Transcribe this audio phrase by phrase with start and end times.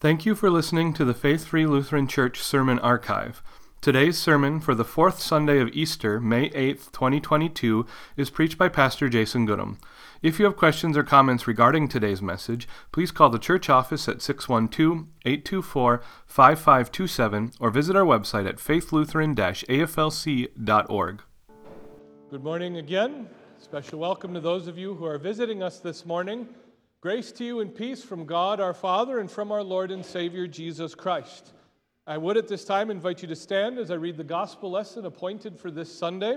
[0.00, 3.42] Thank you for listening to the Faith Free Lutheran Church Sermon Archive.
[3.82, 7.84] Today's sermon for the fourth Sunday of Easter, May 8th, 2022,
[8.16, 9.76] is preached by Pastor Jason Goodham.
[10.22, 14.22] If you have questions or comments regarding today's message, please call the church office at
[14.22, 21.22] 612 824 5527 or visit our website at faithlutheran aflc.org.
[22.30, 23.28] Good morning again.
[23.58, 26.48] Special welcome to those of you who are visiting us this morning.
[27.02, 30.46] Grace to you and peace from God our Father and from our Lord and Savior
[30.46, 31.54] Jesus Christ.
[32.06, 35.06] I would at this time invite you to stand as I read the gospel lesson
[35.06, 36.36] appointed for this Sunday.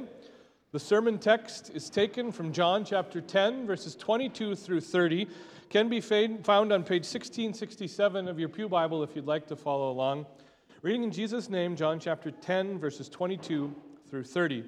[0.72, 5.28] The sermon text is taken from John chapter 10, verses 22 through 30.
[5.70, 9.92] Can be found on page 1667 of your Pew Bible if you'd like to follow
[9.92, 10.26] along.
[10.82, 13.76] Reading in Jesus' name, John chapter 10, verses 22
[14.10, 14.64] through 30.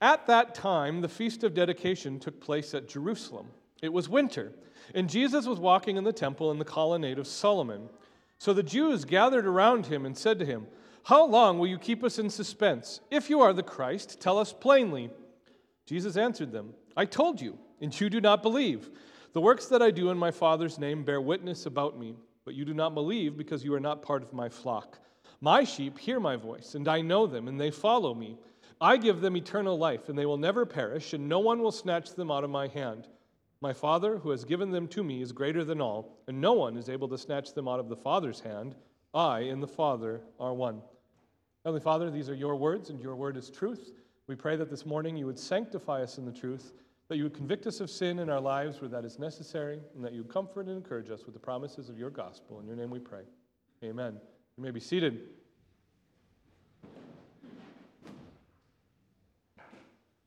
[0.00, 3.48] At that time, the feast of dedication took place at Jerusalem.
[3.84, 4.50] It was winter,
[4.94, 7.90] and Jesus was walking in the temple in the colonnade of Solomon.
[8.38, 10.66] So the Jews gathered around him and said to him,
[11.02, 13.00] How long will you keep us in suspense?
[13.10, 15.10] If you are the Christ, tell us plainly.
[15.84, 18.88] Jesus answered them, I told you, and you do not believe.
[19.34, 22.14] The works that I do in my Father's name bear witness about me,
[22.46, 24.98] but you do not believe because you are not part of my flock.
[25.42, 28.38] My sheep hear my voice, and I know them, and they follow me.
[28.80, 32.14] I give them eternal life, and they will never perish, and no one will snatch
[32.14, 33.08] them out of my hand.
[33.64, 36.76] My Father, who has given them to me, is greater than all, and no one
[36.76, 38.74] is able to snatch them out of the Father's hand.
[39.14, 40.82] I and the Father are one.
[41.64, 43.92] Heavenly Father, these are your words, and your word is truth.
[44.26, 46.74] We pray that this morning you would sanctify us in the truth,
[47.08, 50.04] that you would convict us of sin in our lives where that is necessary, and
[50.04, 52.60] that you would comfort and encourage us with the promises of your gospel.
[52.60, 53.22] In your name we pray.
[53.82, 54.20] Amen.
[54.58, 55.22] You may be seated.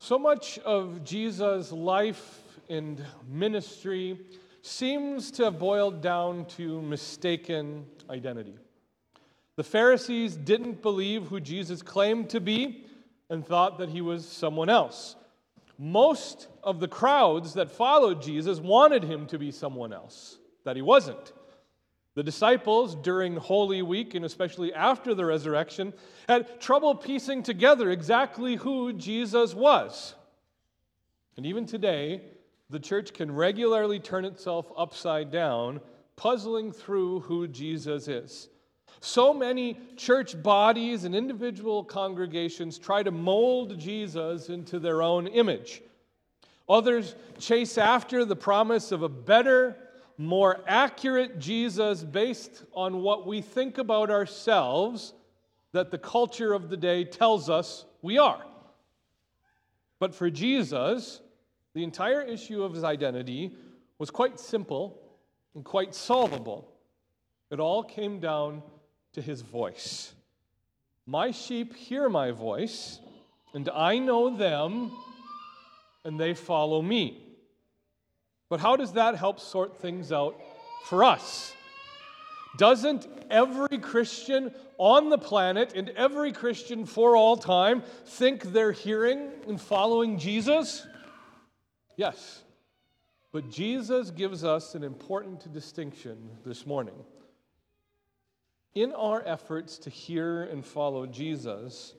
[0.00, 4.18] So much of Jesus' life and ministry
[4.62, 8.56] seems to have boiled down to mistaken identity.
[9.56, 12.84] The Pharisees didn't believe who Jesus claimed to be
[13.30, 15.16] and thought that he was someone else.
[15.78, 20.82] Most of the crowds that followed Jesus wanted him to be someone else, that he
[20.82, 21.32] wasn't.
[22.14, 25.92] The disciples, during Holy Week and especially after the resurrection,
[26.28, 30.14] had trouble piecing together exactly who Jesus was.
[31.36, 32.22] And even today,
[32.70, 35.80] the church can regularly turn itself upside down,
[36.16, 38.48] puzzling through who Jesus is.
[39.00, 45.82] So many church bodies and individual congregations try to mold Jesus into their own image.
[46.68, 49.76] Others chase after the promise of a better,
[50.18, 55.14] more accurate Jesus based on what we think about ourselves
[55.72, 58.44] that the culture of the day tells us we are.
[60.00, 61.20] But for Jesus,
[61.74, 63.52] the entire issue of his identity
[63.98, 65.00] was quite simple
[65.54, 66.72] and quite solvable.
[67.50, 68.62] It all came down
[69.12, 70.12] to his voice.
[71.06, 73.00] My sheep hear my voice,
[73.54, 74.92] and I know them,
[76.04, 77.22] and they follow me.
[78.48, 80.38] But how does that help sort things out
[80.84, 81.52] for us?
[82.56, 89.30] Doesn't every Christian on the planet and every Christian for all time think they're hearing
[89.46, 90.86] and following Jesus?
[91.98, 92.44] Yes.
[93.32, 96.94] But Jesus gives us an important distinction this morning.
[98.76, 101.94] In our efforts to hear and follow Jesus,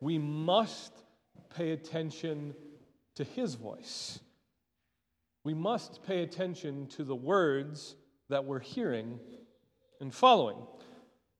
[0.00, 0.92] we must
[1.56, 2.54] pay attention
[3.14, 4.20] to his voice.
[5.44, 7.96] We must pay attention to the words
[8.28, 9.18] that we're hearing
[9.98, 10.58] and following,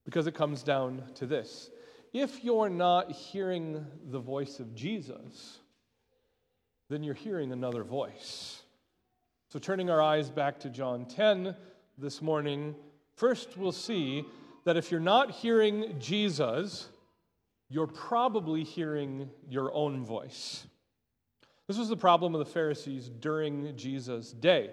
[0.06, 1.68] because it comes down to this.
[2.14, 5.58] If you're not hearing the voice of Jesus,
[6.88, 8.62] then you're hearing another voice.
[9.50, 11.54] So, turning our eyes back to John 10
[11.96, 12.74] this morning,
[13.16, 14.24] first we'll see
[14.64, 16.88] that if you're not hearing Jesus,
[17.68, 20.66] you're probably hearing your own voice.
[21.66, 24.70] This was the problem of the Pharisees during Jesus' day.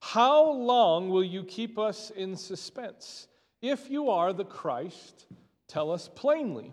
[0.00, 3.28] How long will you keep us in suspense?
[3.62, 5.26] If you are the Christ,
[5.68, 6.72] tell us plainly.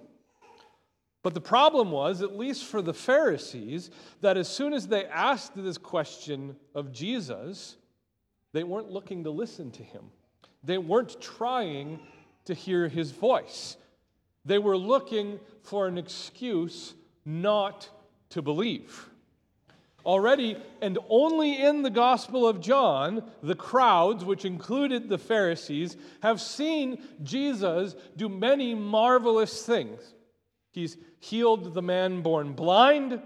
[1.24, 3.90] But the problem was, at least for the Pharisees,
[4.20, 7.78] that as soon as they asked this question of Jesus,
[8.52, 10.12] they weren't looking to listen to him.
[10.66, 12.02] They weren't trying
[12.46, 13.78] to hear his voice.
[14.44, 16.94] They were looking for an excuse
[17.26, 17.90] not
[18.32, 19.10] to believe.
[20.06, 26.42] Already, and only in the Gospel of John, the crowds, which included the Pharisees, have
[26.42, 30.02] seen Jesus do many marvelous things.
[30.74, 33.22] He's healed the man born blind.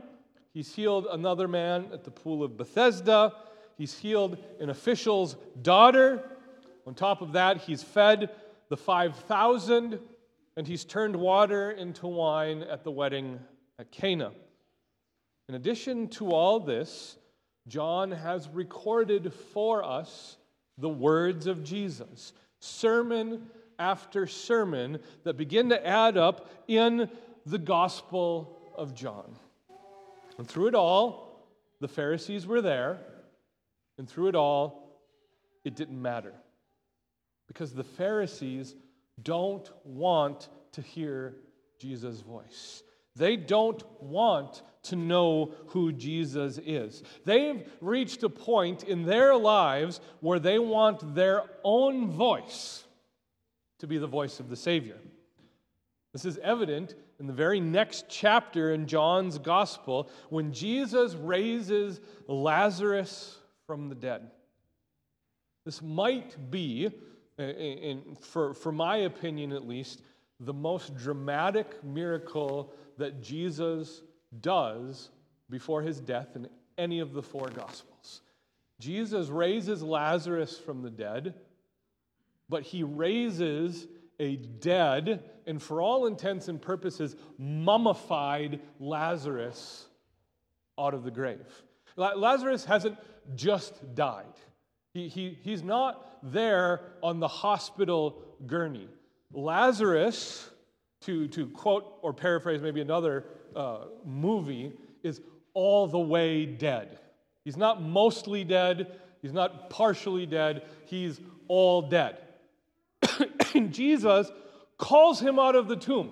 [0.53, 3.33] He's healed another man at the pool of Bethesda.
[3.77, 6.29] He's healed an official's daughter.
[6.85, 8.29] On top of that, he's fed
[8.69, 9.99] the 5,000
[10.57, 13.39] and he's turned water into wine at the wedding
[13.79, 14.31] at Cana.
[15.47, 17.17] In addition to all this,
[17.67, 20.37] John has recorded for us
[20.77, 23.47] the words of Jesus, sermon
[23.79, 27.09] after sermon that begin to add up in
[27.47, 29.35] the Gospel of John.
[30.37, 31.47] And through it all,
[31.79, 32.99] the Pharisees were there,
[33.97, 35.01] and through it all,
[35.63, 36.33] it didn't matter.
[37.47, 38.75] Because the Pharisees
[39.23, 41.35] don't want to hear
[41.79, 42.83] Jesus' voice.
[43.15, 47.01] They don't want to know who Jesus is.
[47.25, 52.83] They've reached a point in their lives where they want their own voice
[53.79, 54.97] to be the voice of the Savior.
[56.13, 63.37] This is evident in the very next chapter in John's Gospel when Jesus raises Lazarus
[63.65, 64.29] from the dead.
[65.65, 66.87] This might be,
[67.37, 70.01] uh, uh, in, for, for my opinion at least,
[70.39, 74.03] the most dramatic miracle that Jesus
[74.39, 75.09] does
[75.49, 76.47] before his death in
[76.77, 78.21] any of the four Gospels.
[78.79, 81.33] Jesus raises Lazarus from the dead,
[82.47, 83.87] but he raises
[84.19, 89.87] a dead and, for all intents and purposes, mummified Lazarus
[90.79, 91.63] out of the grave.
[91.95, 92.97] Lazarus hasn't
[93.35, 94.25] just died,
[94.93, 98.87] he, he, he's not there on the hospital gurney.
[99.33, 100.49] Lazarus,
[101.01, 103.25] to, to quote or paraphrase maybe another
[103.55, 104.73] uh, movie,
[105.03, 105.21] is
[105.53, 106.99] all the way dead.
[107.43, 112.17] He's not mostly dead, he's not partially dead, he's all dead.
[113.55, 114.29] And Jesus
[114.77, 116.11] calls him out of the tomb.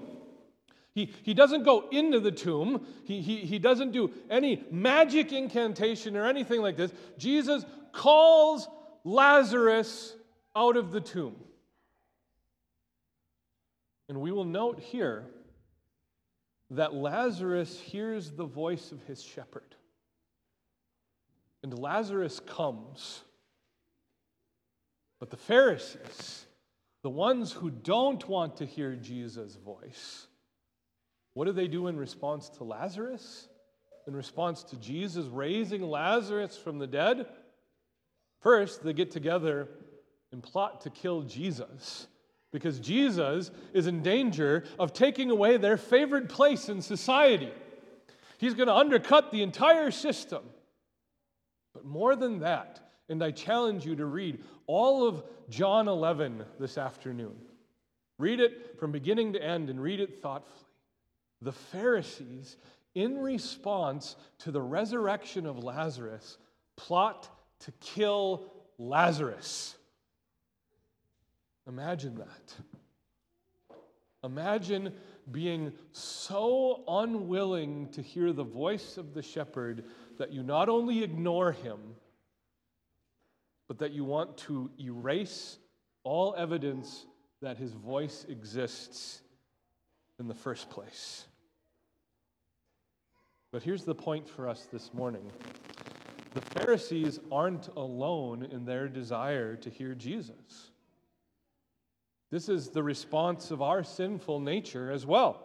[0.94, 2.88] He, he doesn't go into the tomb.
[3.04, 6.92] He, he, he doesn't do any magic incantation or anything like this.
[7.18, 8.68] Jesus calls
[9.04, 10.16] Lazarus
[10.56, 11.36] out of the tomb.
[14.08, 15.26] And we will note here
[16.72, 19.76] that Lazarus hears the voice of his shepherd.
[21.62, 23.22] And Lazarus comes.
[25.20, 26.46] But the Pharisees,
[27.06, 30.26] the ones who don't want to hear Jesus' voice,
[31.36, 33.48] what do they do in response to Lazarus?
[34.08, 37.28] In response to Jesus raising Lazarus from the dead?
[38.42, 39.68] First, they get together
[40.32, 42.08] and plot to kill Jesus
[42.52, 47.54] because Jesus is in danger of taking away their favored place in society.
[48.40, 50.42] He's going to undercut the entire system.
[51.72, 52.80] But more than that,
[53.10, 57.36] and I challenge you to read all of John 11 this afternoon.
[58.18, 60.66] Read it from beginning to end and read it thoughtfully.
[61.42, 62.58] The Pharisees,
[62.94, 66.38] in response to the resurrection of Lazarus,
[66.76, 67.30] plot
[67.60, 69.76] to kill Lazarus.
[71.68, 73.76] Imagine that.
[74.24, 74.94] Imagine
[75.32, 79.84] being so unwilling to hear the voice of the shepherd
[80.18, 81.80] that you not only ignore him,
[83.68, 85.58] but that you want to erase
[86.04, 87.06] all evidence
[87.42, 89.22] that his voice exists
[90.20, 91.26] in the first place.
[93.52, 95.32] But here's the point for us this morning
[96.34, 100.72] the Pharisees aren't alone in their desire to hear Jesus.
[102.32, 105.42] This is the response of our sinful nature as well.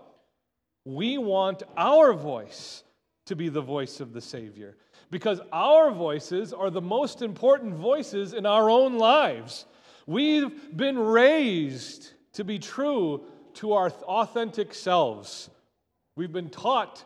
[0.85, 2.83] We want our voice
[3.31, 4.77] to be the voice of the Savior
[5.09, 9.67] because our voices are the most important voices in our own lives.
[10.05, 13.23] We've been raised to be true
[13.55, 15.49] to our authentic selves.
[16.17, 17.05] We've been taught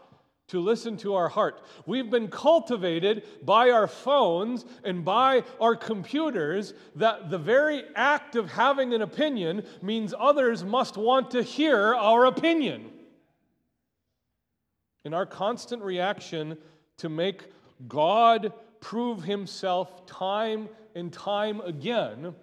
[0.49, 1.61] to listen to our heart.
[1.85, 8.51] We've been cultivated by our phones and by our computers that the very act of
[8.51, 12.94] having an opinion means others must want to hear our opinion.
[15.05, 16.57] In our constant reaction
[16.99, 17.43] to make
[17.89, 22.35] God prove himself time and time again,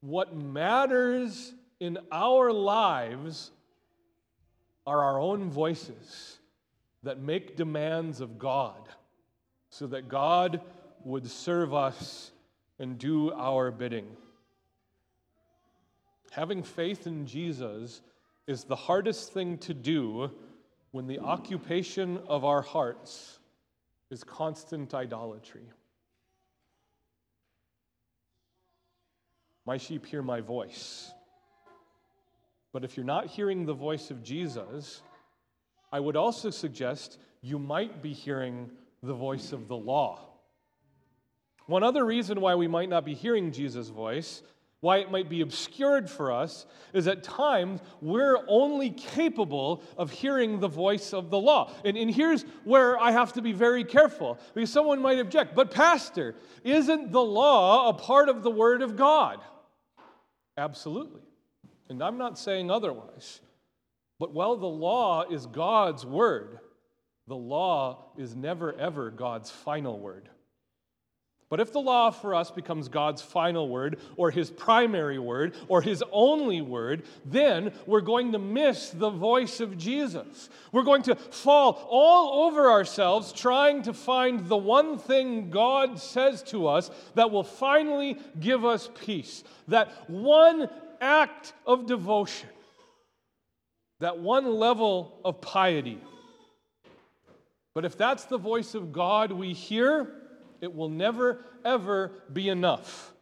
[0.00, 3.50] what matters in our lives
[4.86, 6.38] are our own voices
[7.02, 8.88] that make demands of God
[9.70, 10.60] so that God
[11.04, 12.32] would serve us
[12.78, 14.06] and do our bidding.
[16.30, 18.02] Having faith in Jesus
[18.46, 20.30] is the hardest thing to do
[20.92, 23.38] when the occupation of our hearts
[24.10, 25.70] is constant idolatry.
[29.66, 31.12] My sheep hear my voice.
[32.72, 35.02] But if you're not hearing the voice of Jesus,
[35.92, 38.70] I would also suggest you might be hearing
[39.02, 40.20] the voice of the law.
[41.66, 44.42] One other reason why we might not be hearing Jesus' voice
[44.80, 50.58] why it might be obscured for us is at times we're only capable of hearing
[50.58, 51.70] the voice of the law.
[51.84, 55.70] And, and here's where I have to be very careful because someone might object, but,
[55.70, 56.34] Pastor,
[56.64, 59.40] isn't the law a part of the Word of God?
[60.56, 61.22] Absolutely.
[61.90, 63.40] And I'm not saying otherwise.
[64.18, 66.60] But while the law is God's Word,
[67.26, 70.28] the law is never, ever God's final word.
[71.50, 75.82] But if the law for us becomes God's final word, or his primary word, or
[75.82, 80.48] his only word, then we're going to miss the voice of Jesus.
[80.70, 86.44] We're going to fall all over ourselves trying to find the one thing God says
[86.44, 89.42] to us that will finally give us peace.
[89.66, 92.48] That one act of devotion,
[93.98, 95.98] that one level of piety.
[97.74, 100.12] But if that's the voice of God we hear,
[100.60, 103.12] it will never, ever be enough.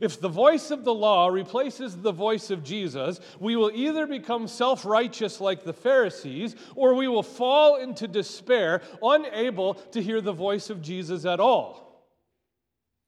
[0.00, 4.48] If the voice of the law replaces the voice of Jesus, we will either become
[4.48, 10.32] self righteous like the Pharisees, or we will fall into despair, unable to hear the
[10.32, 12.06] voice of Jesus at all.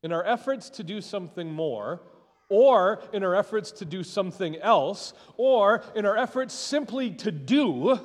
[0.03, 2.03] In our efforts to do something more,
[2.51, 7.99] or in our efforts to do something else, or in our efforts simply to do,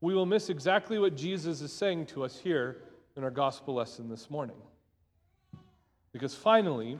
[0.00, 2.82] we will miss exactly what Jesus is saying to us here
[3.20, 4.56] in our gospel lesson this morning.
[6.10, 6.98] Because finally,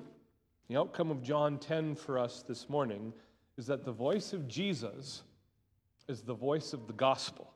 [0.68, 3.14] the outcome of John 10 for us this morning
[3.56, 5.22] is that the voice of Jesus
[6.08, 7.50] is the voice of the gospel.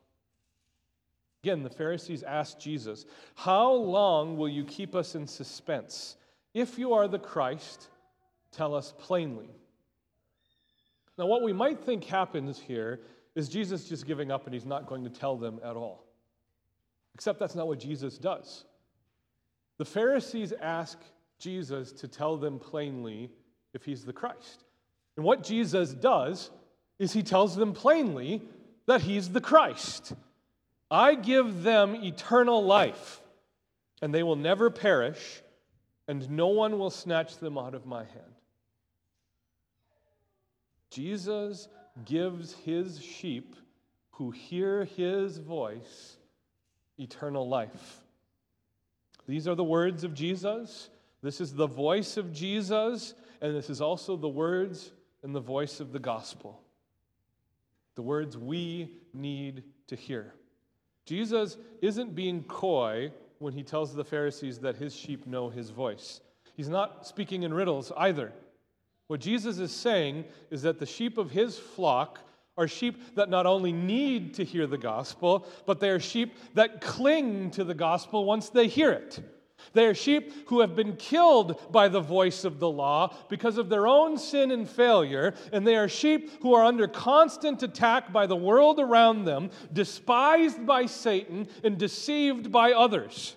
[1.42, 3.04] Again, the Pharisees asked Jesus,
[3.34, 6.16] How long will you keep us in suspense?
[6.54, 7.88] If you are the Christ,
[8.50, 9.50] tell us plainly.
[11.18, 13.00] Now, what we might think happens here
[13.34, 16.06] is Jesus just giving up and he's not going to tell them at all.
[17.14, 18.64] Except that's not what Jesus does.
[19.78, 20.98] The Pharisees ask
[21.38, 23.30] Jesus to tell them plainly
[23.72, 24.64] if he's the Christ.
[25.16, 26.50] And what Jesus does
[26.98, 28.42] is he tells them plainly
[28.86, 30.12] that he's the Christ.
[30.90, 33.20] I give them eternal life,
[34.02, 35.42] and they will never perish,
[36.06, 38.34] and no one will snatch them out of my hand.
[40.90, 41.68] Jesus
[42.04, 43.56] gives his sheep
[44.12, 46.18] who hear his voice
[46.98, 48.00] eternal life.
[49.26, 50.90] These are the words of Jesus.
[51.22, 55.80] This is the voice of Jesus, and this is also the words and the voice
[55.80, 56.60] of the gospel.
[57.94, 60.34] The words we need to hear.
[61.06, 66.20] Jesus isn't being coy when he tells the Pharisees that his sheep know his voice.
[66.56, 68.32] He's not speaking in riddles either.
[69.06, 72.20] What Jesus is saying is that the sheep of his flock
[72.56, 76.80] are sheep that not only need to hear the gospel, but they are sheep that
[76.80, 79.20] cling to the gospel once they hear it.
[79.72, 83.68] They are sheep who have been killed by the voice of the law because of
[83.68, 88.26] their own sin and failure, and they are sheep who are under constant attack by
[88.26, 93.34] the world around them, despised by Satan, and deceived by others.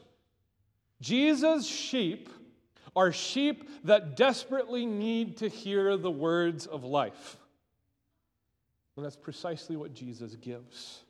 [1.02, 2.30] Jesus' sheep
[2.96, 7.37] are sheep that desperately need to hear the words of life.
[8.98, 11.04] And that's precisely what Jesus gives.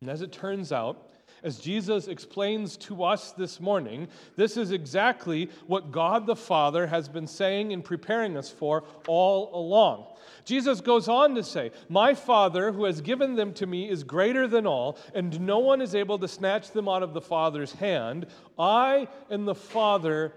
[0.00, 1.12] And as it turns out,
[1.44, 7.08] as Jesus explains to us this morning, this is exactly what God the Father has
[7.08, 10.06] been saying and preparing us for all along.
[10.44, 14.48] Jesus goes on to say, My Father, who has given them to me, is greater
[14.48, 18.26] than all, and no one is able to snatch them out of the Father's hand.
[18.58, 20.32] I and the Father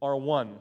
[0.00, 0.58] are one.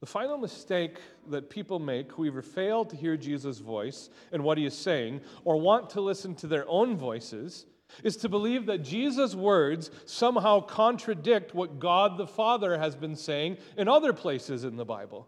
[0.00, 4.58] The final mistake that people make who either fail to hear Jesus' voice and what
[4.58, 7.66] he is saying or want to listen to their own voices
[8.04, 13.56] is to believe that Jesus' words somehow contradict what God the Father has been saying
[13.76, 15.26] in other places in the Bible.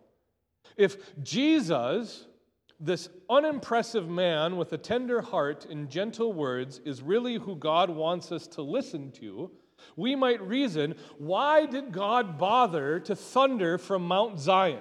[0.77, 2.27] If Jesus,
[2.79, 8.31] this unimpressive man with a tender heart and gentle words, is really who God wants
[8.31, 9.50] us to listen to,
[9.97, 14.81] we might reason why did God bother to thunder from Mount Zion?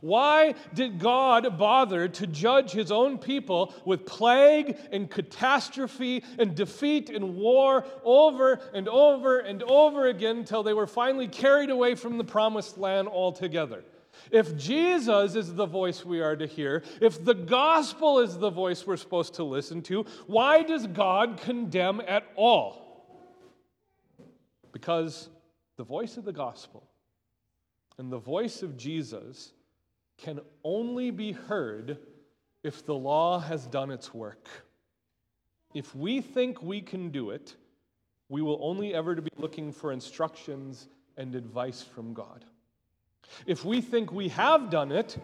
[0.00, 7.10] Why did God bother to judge his own people with plague and catastrophe and defeat
[7.10, 12.18] and war over and over and over again until they were finally carried away from
[12.18, 13.84] the promised land altogether?
[14.30, 18.86] If Jesus is the voice we are to hear, if the gospel is the voice
[18.86, 22.87] we're supposed to listen to, why does God condemn at all?
[24.80, 25.28] Because
[25.76, 26.88] the voice of the gospel
[27.98, 29.52] and the voice of Jesus
[30.18, 31.98] can only be heard
[32.62, 34.48] if the law has done its work.
[35.74, 37.56] If we think we can do it,
[38.28, 42.44] we will only ever be looking for instructions and advice from God.
[43.46, 45.18] If we think we have done it,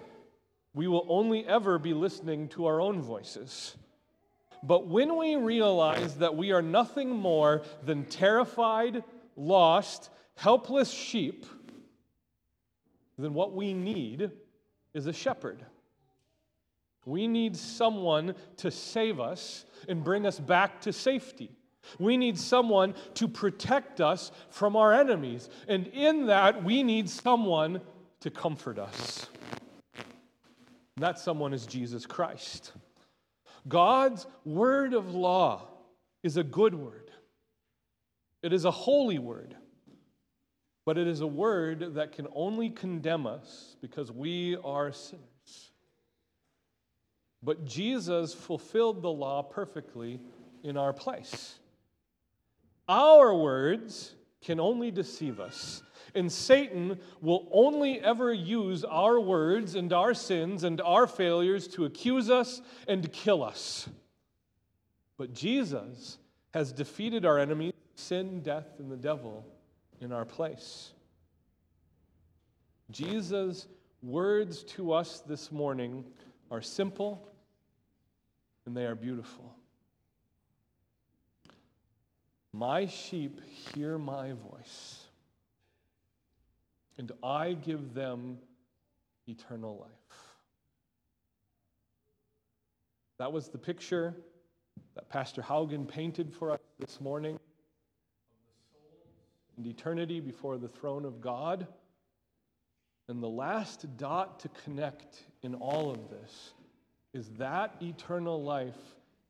[0.75, 3.77] we will only ever be listening to our own voices.
[4.65, 9.05] But when we realize that we are nothing more than terrified,
[9.37, 11.47] lost, helpless sheep,
[13.19, 14.31] then what we need
[14.93, 15.65] is a shepherd.
[17.07, 21.51] We need someone to save us and bring us back to safety.
[21.99, 25.51] We need someone to protect us from our enemies.
[25.69, 27.83] And in that, we need someone
[28.21, 29.27] to comfort us.
[30.97, 32.73] And that someone is Jesus Christ.
[33.69, 35.69] God's word of law
[36.23, 37.04] is a good word,
[38.45, 39.57] it is a holy word,
[40.85, 45.73] but it is a word that can only condemn us because we are sinners.
[47.43, 50.21] But Jesus fulfilled the law perfectly
[50.63, 51.59] in our place.
[52.87, 55.83] Our words can only deceive us.
[56.15, 61.87] And Satan will only ever use our words and our sins and our failures to
[61.87, 63.89] accuse us and kill us.
[65.17, 66.19] But Jesus
[66.53, 69.47] has defeated our enemies, sin, death, and the devil
[70.01, 70.93] in our place.
[72.91, 73.67] Jesus'
[74.03, 76.05] words to us this morning
[76.51, 77.29] are simple
[78.67, 79.55] and they are beautiful.
[82.53, 85.05] My sheep hear my voice
[86.99, 88.39] and I give them
[89.27, 90.21] eternal life.
[93.19, 94.15] That was the picture
[94.95, 97.39] that Pastor Haugen painted for us this morning
[99.57, 101.67] and eternity before the throne of God.
[103.09, 106.53] And the last dot to connect in all of this
[107.13, 108.79] is that eternal life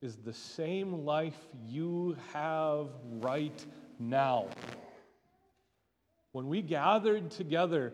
[0.00, 2.88] is the same life you have
[3.20, 3.64] right
[3.98, 4.46] now.
[6.32, 7.92] When we gathered together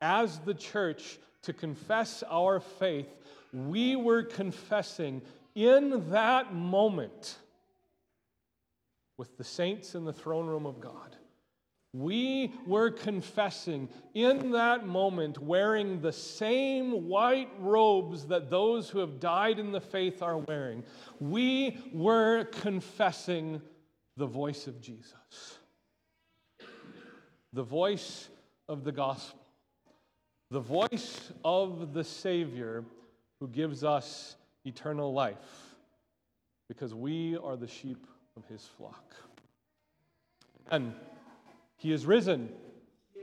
[0.00, 3.08] as the church to confess our faith,
[3.52, 5.22] we were confessing
[5.54, 7.38] in that moment
[9.16, 11.16] with the saints in the throne room of God.
[11.98, 19.18] We were confessing in that moment, wearing the same white robes that those who have
[19.18, 20.84] died in the faith are wearing.
[21.20, 23.62] We were confessing
[24.16, 25.58] the voice of Jesus
[27.56, 28.28] the voice
[28.68, 29.40] of the gospel,
[30.50, 32.84] the voice of the Savior
[33.40, 35.74] who gives us eternal life,
[36.68, 38.06] because we are the sheep
[38.36, 39.16] of his flock.
[40.70, 40.92] And
[41.76, 42.50] he is risen.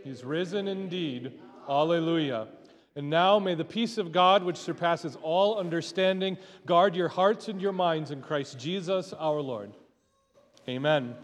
[0.03, 1.39] He is risen indeed.
[1.67, 2.47] Alleluia.
[2.95, 7.61] And now may the peace of God, which surpasses all understanding, guard your hearts and
[7.61, 9.73] your minds in Christ Jesus our Lord.
[10.69, 11.15] Amen.